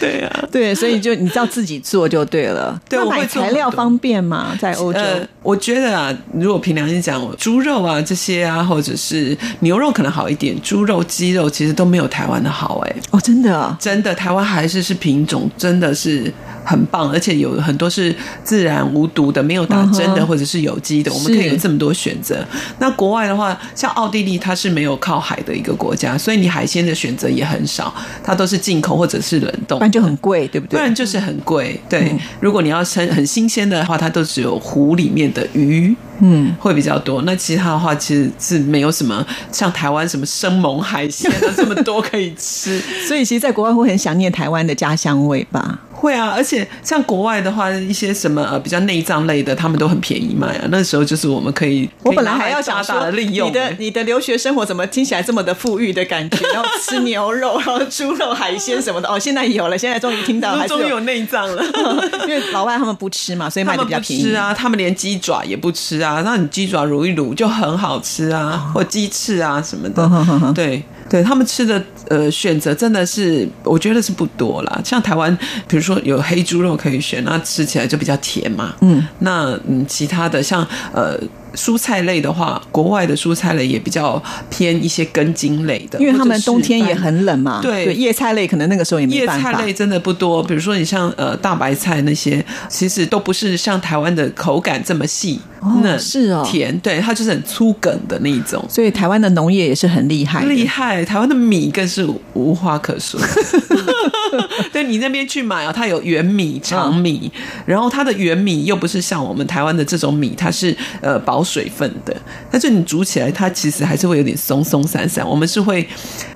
[0.00, 0.48] 对啊。
[0.50, 2.80] 对，所以就你知道自己做就对了。
[2.88, 4.56] 对我会材料方便吗？
[4.58, 4.98] 在欧洲？
[4.98, 16.32] 呃，我觉得啊，如果凭良心讲，猪肉啊这些啊，或者是牛肉可能好一点，猪肉、鸡肉其实都没有台湾的好哎、哦，真的啊，真的，台湾还是是品种，真的是
[16.66, 22.44] 很棒，而且有很多是自然无毒的，没有打针的，嗯或者是有机的，我们可以有这么多选择。
[22.80, 29.84] 那国外的话，像奥地利，它是没有靠海的一个国家，所以你海鲜的选择也很少，它都是进口或者是冷冻不。
[29.84, 30.76] 然就很贵，对不对？
[30.76, 32.00] 不然就是很贵，对。
[32.10, 37.22] 嗯如果你要生很新鲜的话，它都只有湖里面的鱼，嗯，会比较多。
[37.22, 42.80] 那其他的话，其实是没有什么像台湾什么生猛海鲜啊这么多可以吃。
[43.06, 45.78] 所以其实，在国外会很想念台湾的家乡味吧？
[46.06, 50.64] 会啊，而且像国外的话，一些什么呃比较内脏类的，他们都很便宜卖啊。
[50.70, 56.46] 那时候就是我们可以，我本来还要想说，的利用你的你的留学生活怎么听起来这么的富裕的感觉？
[56.54, 59.08] 然后吃牛肉，然后猪肉、海鲜什么的。
[59.08, 61.64] 哦，现在有了，现在终于听到，还 终于有内脏了。
[62.22, 66.22] 因为老外他们不吃嘛，所以卖的比较便宜吃啊，他们连鸡爪也不吃啊。
[66.24, 70.08] 那你鸡爪卤一卤就很好吃啊，或鸡翅啊什么的。
[70.54, 74.80] 对对，他们吃的呃选择真的是我觉得是不多啦。
[74.84, 75.36] 像台湾，
[75.68, 78.74] 比如说有黑猪肉可以选，那吃起来就比较甜嘛。
[78.80, 81.18] 嗯，那嗯其他的像呃。
[81.54, 87.60] 蔬菜类的话，国外的蔬菜类也比较偏一些根茎类的，因为他们冬天也很冷嘛。
[87.62, 89.52] 对叶菜类可能那个时候也没叶办法。
[89.52, 98.64] 叶菜类真的不多，比如说你像呃大白菜那些，其实都不是像台湾的口感这么细，哦嫩是哦甜，对，它就是很粗梗的那一种。
[98.68, 103.20] 所以台湾的农业也是很厉害，厉害，台湾的米更是无话可说。
[104.72, 107.30] 对你那边去买啊，它有圆米、长米，
[107.64, 112.14] 然后它的圆米又不是像我们台湾的这种米，它是呃保水分的，
[112.50, 115.26] 但是你煮起来，它其实还是会有点松松散散。
[115.26, 115.86] 我们是会，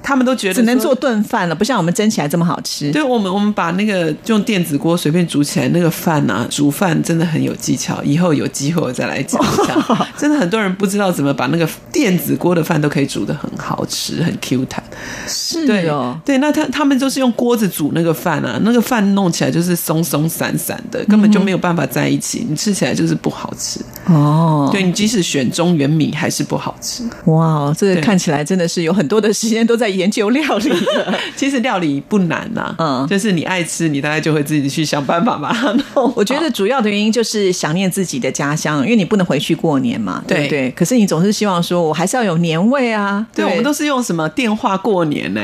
[0.03, 2.91] 他们都觉得只能做炖饭了，不像我们蒸起来这么好吃。
[2.91, 8.03] 对我们，我们把那个用电子锅随便煮起来，那个饭啊，煮饭真的很有技巧。
[8.03, 10.06] 以后有机会我再来讲一下。
[10.16, 14.82] 真的很多人不知道怎么把那个电子锅的饭都可以煮的很好吃，很 Q 弹。
[15.26, 23.80] 是对哦，对，那他他们就是用锅子煮那个饭啊，那个饭弄起来就是松松散散的，根本就没有办法在一起，你吃起来就是不好吃。
[24.06, 27.02] 哦，对你即使选中原米还是不好吃。
[27.26, 30.70] 哇，这个看起来真的是有很多的时间都在研究料理。
[31.36, 36.12] 其实料理不难呐、嗯就是你爱吃，你大概就会自己去想办法把它弄。
[36.16, 40.70] 我觉得主要的原因就是想念自己的家乡，因为你不能回去过年嘛，对不对对？
[40.72, 43.26] 可是你总是希望说，我还是要有年味啊。
[43.34, 45.40] 对，我们都是用什么电话过年呢、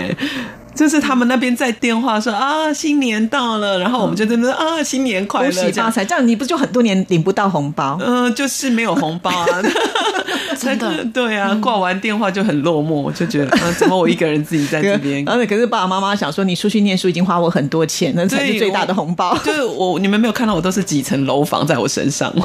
[0.74, 7.98] 就是他们那边在电话说啊，新年到了，然后我们就真的啊，新年快乐，恭喜发财，这样你不就很多年领不到红包？
[8.04, 9.62] 嗯、就是没有红包啊，
[10.61, 19.34] 真的 对啊，挂完电话就很落寞，就觉得啊，怎么我一个人自己在这边而且可是爸爸妈妈想说，你出去念书已经花我很多钱，那才是最大的红包。
[19.42, 22.30] 就是我，你们没有看到我都是几层楼房在我身上。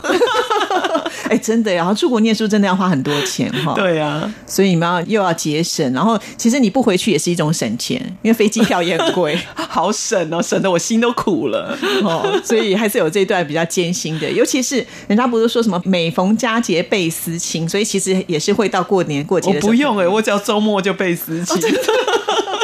[1.32, 11.77] 哎，真的，然后出国念书真的要花很多钱哈。，对啊，所以你们要又要节省，然后其实你不回去也是一种省钱，因为飞机票也很贵 好省哦，省得我心都苦了。
[12.03, 14.29] 哦，所以还是有这一段比较艰辛的。
[14.29, 19.71] 尤其是人家不是说什么每逢佳节倍思亲，所以其实也是会到过年过节我的时候。
[19.71, 21.53] 不用哎、我只要周末就被撕起。
[21.61, 21.69] 那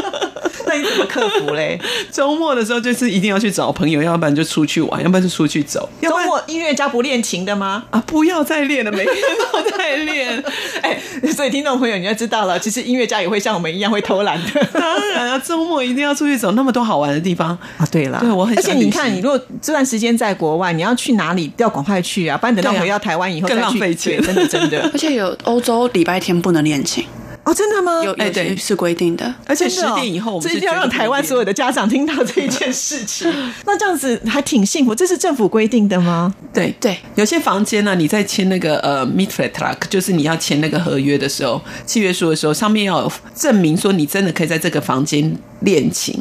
[0.78, 1.80] 你怎么克服嘞？
[2.12, 5.88] 周末的时候就是一定要去找朋友，要不然就出去玩，要不然就出去走。
[6.02, 7.84] 周末音乐家不练琴的吗？
[7.90, 9.16] 啊，不要再练了，每 天
[9.52, 10.44] 都在练。
[10.82, 11.00] 哎，
[11.36, 14.64] 所以听众朋友你就知道了，其实音乐家也会像我们一样会偷懒的。
[14.74, 17.58] 当然啊，周末一定要出去走，那么多好玩的地方。
[17.78, 27.06] 啊，对了，对我很而且你看，你如果这段时间在国外，你要去哪里都要赶快去啊，不然等到回到台湾以后更浪费钱真的真的而且有欧洲礼拜天不能练琴，
[27.48, 28.04] 哦，真的吗？
[28.04, 29.34] 有哎对是规定的。
[29.46, 33.34] 而且十点以后，我们这一定要让台湾所有的家长听到这一件事情。
[33.66, 36.36] 那这样子还挺幸福，这是政府规定的吗？
[36.54, 46.14] 对对，有些房间呢、你在签那个呃 m i t f e t r a k 就是你要签那个合约的时候，契约书的时候，上面要有证明说你真的可以在这个房间练琴。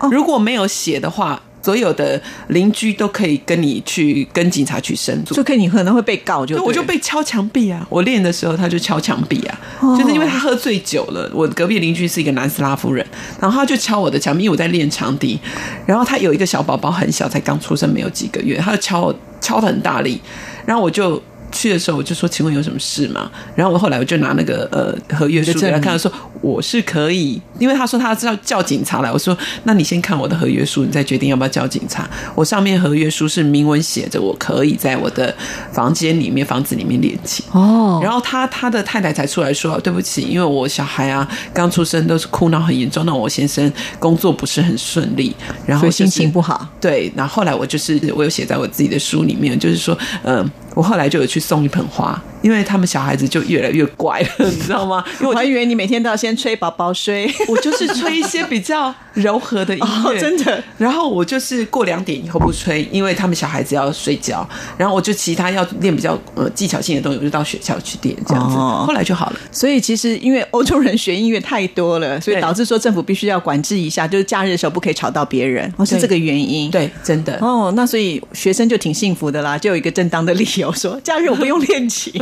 [0.00, 5.42] 哦如果没有写的话，所有的邻居都可以跟你去跟警察去申诉就。
[5.42, 7.86] 可以你可能会被告就就，我就被敲墙壁啊！
[7.88, 11.30] 我练的时候他就敲墙壁啊，哦就是因为他喝醉酒了。
[11.32, 13.06] 我隔壁邻居是一个南斯拉夫人，
[13.40, 15.40] 然后他就敲我的墙壁，因为我在练长笛。
[15.86, 20.20] 然后他有一个小宝宝，很小，才刚出生没有几个月，他就敲我，敲的很大力。
[20.66, 21.22] 然后我就
[21.54, 29.10] 去的时候，我就说：“请问有什么事吗？”然后我后来我就拿那个呃合约书给他看，说我是可以，因为他说他知道叫警察来。
[29.10, 35.34] 我说：“那你先看我的合约书，你再决定要不要叫警察。”我上面合约书是明文写着，我可以在我的
[35.72, 37.46] 房间里面、房子里面练琴。
[37.52, 45.34] 哦，然后他他的太太才出来说：“对不起，因为我小孩啊刚出生都是哭闹很严重，那我先生工作不是很顺利，
[45.64, 46.66] 然后、心、情不好。
[46.80, 55.04] 对，然后后来我就是我有写在我自己的书里面，就是说，嗯、我后来就有去送一盆花，因为他们小孩子就越来越乖了， 你知道吗？
[55.20, 57.32] 因为我我还以为你每天都要先吹宝宝睡。
[57.48, 60.62] 我就是吹一些比较柔和的音乐，哦真的。
[60.78, 64.46] 然后我就是过两点以后不吹，因为他们小孩子要睡觉。
[64.76, 68.56] 然后我就其他要练比较呃技巧性的东西，我就到学校去练这样子。
[68.56, 69.36] 哦后来就好了。
[69.52, 76.70] 所以其实因为欧洲人学音乐太多了，所以导致说政府必须要管制一下，就是假日的时候不可以吵到别人，哦，是这个原因。。
[76.70, 77.38] 对，真的。
[77.40, 82.12] 哦，那所以学生就挺幸福的啦，就有一个正当的理由说 假日我不用练琴。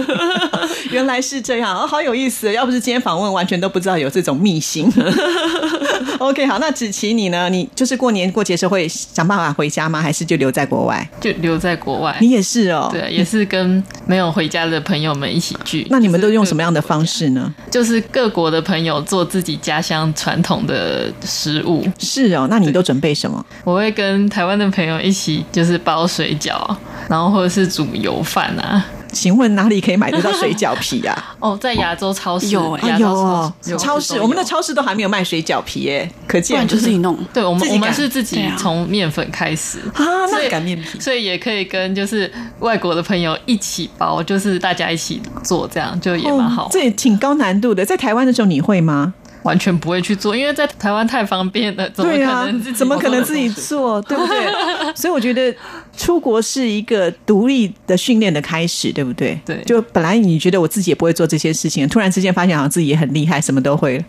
[0.93, 2.53] 原来是这样，哦，好有意思。
[2.53, 4.93] 要不是今天访问，完全都不知道有这种秘辛。
[6.19, 7.49] OK，好，那子琪你呢？
[7.49, 10.03] 你就是过年过节时候会想办法回家吗？
[10.03, 11.09] 还是就留在国外？
[11.21, 12.15] 就留在国外。
[12.21, 12.89] 你也是哦。
[12.93, 15.87] 对，也是跟没有回家的朋友们一起聚。
[15.91, 16.83] 那你们都用什么样的？
[16.83, 17.55] 方式呢？
[17.71, 21.87] 就是各国的朋友做自己家乡传统的食物。
[21.97, 23.47] 是哦，那你都准备什么？
[23.63, 26.77] 我会跟台湾的朋友一起，就是包水饺，
[27.09, 28.85] 然后或者是煮油饭啊。
[29.13, 31.15] 请问哪里可以买得到水饺皮啊？
[31.39, 37.15] 哦，在亚洲超市有亚洲有哦，超超市我们的超市都还没有卖水饺皮耶，可不见然就 自己弄。
[37.31, 39.81] 对我们我们是自己从面粉开始。
[39.93, 46.69] 啊，那所以擀面皮所以也可以跟就是外国的朋友一起包，就是大家一起做，这样就也蛮好哦。
[46.73, 47.85] 这也挺高难度的。
[47.85, 49.13] 在台湾的时候你会吗？
[49.43, 53.49] 完全不会去做，因为在台湾太方便了，怎么可能自己、，怎么可能自己？
[53.51, 54.95] 做， 对不对？
[54.95, 55.55] 所以我觉得
[55.97, 59.41] 出国是一个独立的训练的开始，对不对？
[59.45, 64.05] 对就本来你觉得我自己也不会做这些事情，突然之间发现好像自己也很厉害，什么都会了，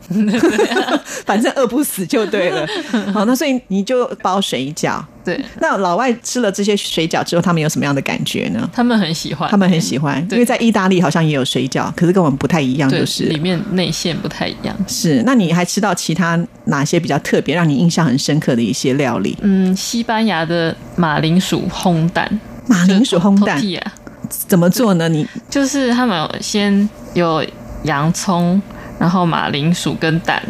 [1.26, 2.68] 反正饿不死就对了。
[3.14, 5.04] 好，那所以你就包水饺。
[5.24, 8.70] 对那老外吃了这些水饺之后，他们有什么样的感觉呢？
[8.74, 14.76] 他们很喜欢，他们很喜欢，因为在意大利好像也有水饺，可是跟我们不太一样，就是里面内馅不太一样。
[14.88, 15.24] 是。
[15.26, 19.38] 那你还吃到其他哪些比较特别、让你印象很深刻的一些料理？
[19.42, 23.62] 嗯，西班牙的马铃薯烘蛋，马铃薯烘蛋
[24.30, 25.08] 怎么做呢？
[25.08, 27.46] 你就是他们有先有
[27.84, 28.62] 洋葱，
[29.00, 30.42] 然后马铃薯跟蛋。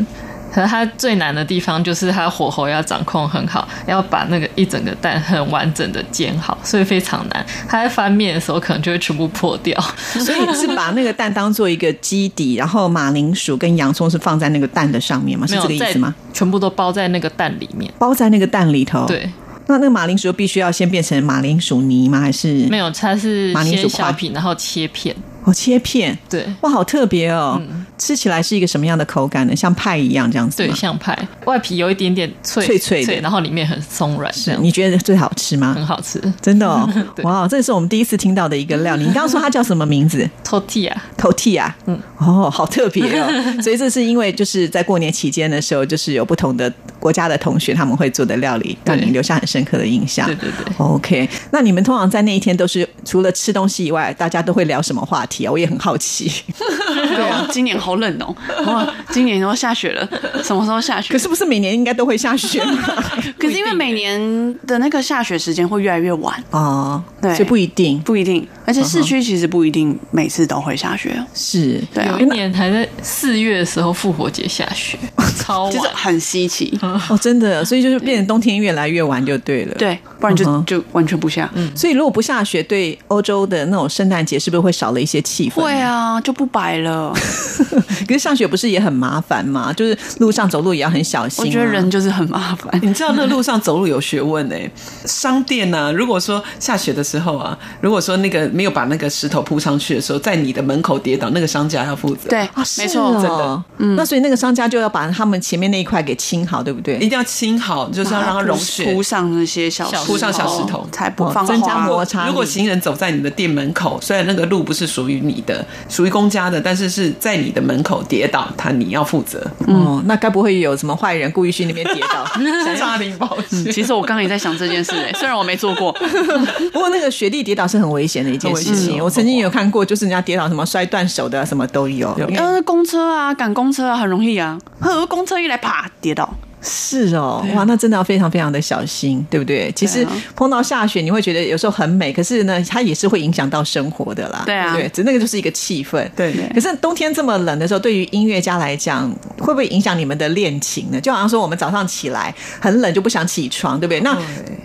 [0.53, 7.45] 可是它最难的地方就是它火候要掌控很好，要把那个一整个蛋很完整的煎好，所以非常难。
[7.67, 9.79] 它在翻面的时候可能就会全部破掉。
[9.97, 15.47] 所以是把那个蛋当做一个基底，然后马铃薯跟洋葱是放在那个蛋的上面吗？
[15.47, 16.13] 是这个意思吗？
[16.31, 17.91] 全部都包在那个蛋里面。
[17.97, 19.07] 包在那个蛋里头。。
[19.07, 19.27] 对，
[19.67, 22.19] 那那个马铃薯必须要先变成马铃薯泥吗？
[22.19, 25.15] 还是没有，它是马铃薯块然后切片。
[25.45, 26.17] 哦切片？
[26.29, 27.61] 对哇，好特别哦！
[27.97, 29.55] 吃起来是一个什么样的口感呢？
[29.55, 35.85] 像派一样这样子对，像派，外皮有一点点脆脆脆的然后里面很松软，是你觉得最好吃吗很？
[35.85, 36.21] 好吃。
[36.41, 36.89] 真的哦，
[37.23, 39.03] 哇，这是我们第一次听到的一个料理。
[39.03, 43.27] 你刚刚说它叫什么名字？tortilla，tortilla，嗯，哦，好特别哦。
[43.61, 50.25] 所以这是因为就是在过年期间的时候，就是有不同的国家的同学他们会做的料理，让你留下很深刻的印象。
[50.27, 50.73] 对对对。
[50.77, 55.32] OK，那你们通常在那一天都是除了吃东西以外，大家都会聊什么话题？
[55.33, 56.31] 题啊，我也很好奇。
[56.57, 60.07] 对啊，今年好冷哦， 哇，今年要下雪了，
[60.43, 61.11] 什么时候下雪？
[61.13, 62.79] 可是不是每年应该都会下雪吗？
[63.39, 64.19] 可是因为每年
[64.67, 71.81] 的那个下雪时间会越来越晚，哦，对所以不一定不一定，而且市区其实不一定每次都会下雪，是。
[71.93, 74.97] 对啊有一，年还在四月的时候复活节下雪，
[75.37, 75.69] 超。
[75.71, 81.49] 就是很稀奇，哦，真的，所以就是变成冬天越来越晚就对了。，对，不然就就完全不下。
[81.55, 85.61] 嗯所以如果不下雪，对欧洲的那种圣诞节是不是会少了一些气氛？
[85.61, 85.73] 会。
[85.83, 87.13] 啊，就不摆了。
[88.07, 89.71] 可是上学不是也很麻烦吗？
[89.73, 91.45] 就是路上走路也要很小心、啊。
[91.45, 92.79] 我觉得人就是很麻烦。
[92.81, 94.69] 你知道那路上走路有学问哎、
[95.05, 102.29] 商店呐、如果说下雪的时候啊，如果说那个没有把那个石头铺上去的时候，在你的门口跌倒，那个商家要负责。
[102.29, 106.95] 对，啊，是没错，哦真的嗯，那所以那个商家就要把他们前面那一块给清好，对不对？
[106.97, 109.03] 一定要清好，就是要让它融雪铺。
[109.03, 119.45] 上那些小小铺上小石头才不哦放增加摩擦如果行人走在你的店门口，虽然那个路不是属于你的，属于公家的，但是是在你的门口跌倒，他你要负责。
[119.67, 122.25] 哦，那该不会有什么坏人故意去那边跌倒？
[122.65, 123.71] 想诈领保险。
[123.71, 125.91] 其实我刚刚也在想这件事、欸， 虽然我没做过，
[126.71, 129.03] 不过那个雪地跌倒是很危险的一件事情。
[129.03, 132.09] 我曾经有看过，就是人家跌倒什么摔断手的，什么都有。
[132.35, 136.33] 呃，公车啊，赶公车啊，很容易啊，呵，公车一来，啪，跌倒。
[136.63, 139.71] 是哦，哇，那真的要非常非常的小心，对不对？
[139.75, 144.43] 其实碰到下雪，你会觉得有时候很美，可是呢，它也是会影响到生活的啦。
[144.45, 146.09] 对啊不对，只那个就是一个气氛。
[146.15, 150.99] 对可是冬天这么冷的时候，对于音乐家来讲，会不会影响你们的练琴呢？
[151.01, 153.99] 就好像说我们早上起来很冷就不想起床，对不对？
[153.99, 154.17] 那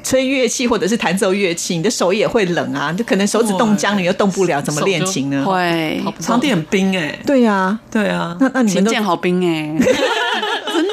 [0.05, 5.45] 吹乐器或者是弹奏乐器，你的手也会冷啊，就可能手指冻僵，你又动不了，怎么练琴呢？
[5.45, 9.77] 会场地很冰哎、对呀、对啊，那那你们都琴键好冰哎、
[10.73, 10.87] 真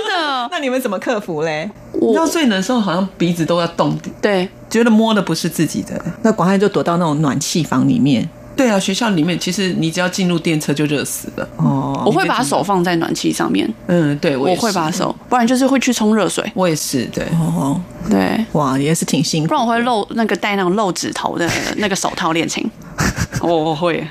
[0.47, 0.49] 的。
[0.51, 1.69] 那你们怎么克服嘞？
[1.93, 5.99] 你知道最冷的时候，好像鼻子都要动，对，觉得摸的不是自己的。
[6.21, 11.47] 那广汉就躲到那种暖气房里面对啊，学校里面其实你只要进入电车就热死了。
[11.57, 12.03] 哦。
[12.05, 16.49] 我会把手放在暖气上面，嗯，对，我我也是会把手，不然就是会去冲热水。
[16.53, 19.55] 我也是，对，哦，对，哇，也是挺辛苦不。
[19.55, 22.69] 然我会露那个戴那种露指头的 那个手套练琴。
[23.41, 24.07] 我 我会，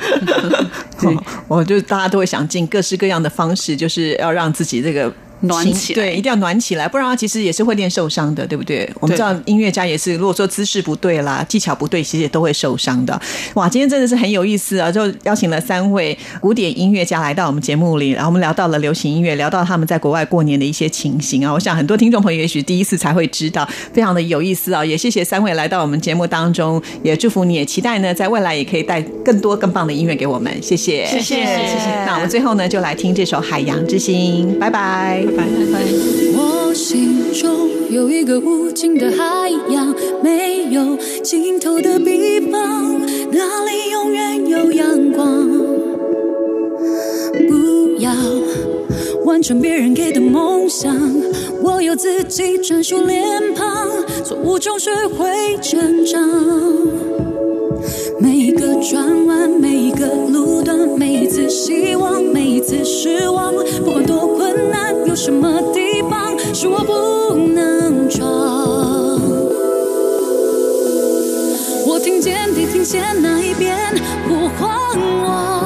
[1.00, 1.16] 对，
[1.48, 8.90] 我就大家都会想尽各式各样的方式，就是要让自己这个心暖起来对，一定要暖起来，不然的话其实也是会练受伤的，对不对？
[9.00, 13.20] 我们知道音乐家也是，如果说姿势不对啦，技巧不对，其实也都会受伤的。
[13.54, 14.90] 哇，今天真的是很有意思啊！
[14.90, 21.52] 就邀请了三位古典音乐家来到我们节目里，然后我们聊到了流行音乐，聊到他们在国外过年的一些情形啊。
[21.52, 24.84] 我想很多听众朋友也许第一次才会知道，非常的有意思啊！
[24.84, 30.52] 也谢谢三位来到我们节目当中，也祝福你，也期待呢在未来也可以带更多更棒的音乐给我们。
[30.62, 32.04] 谢谢，谢谢谢谢。
[32.06, 35.44] 那我们最后呢，就来听这首《海洋之心》，拜拜，拜拜。
[35.44, 35.84] 拜拜。
[36.36, 43.00] 我心中有一个无尽的海洋，没有尽头的地方，
[43.30, 45.48] 那里永远有阳光。
[47.48, 48.12] 不要
[49.24, 50.94] 完成别人给的梦想，
[51.62, 53.88] 我有自己专属脸庞，
[54.24, 57.13] 错误中学会成长。
[58.54, 63.52] 个转弯，每一个路段，每一次希望，每一次失望，
[63.84, 69.20] 不管多困难，有什么地方是我不能闯？
[71.86, 73.76] 我听见地平线那一边
[74.28, 74.68] 呼唤
[75.22, 75.63] 我，